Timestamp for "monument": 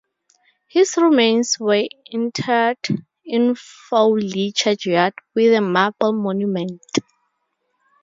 6.13-6.81